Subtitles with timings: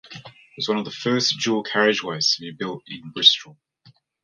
[0.11, 0.23] It
[0.57, 3.59] was one of the first dual carriageways to be built in Bristol.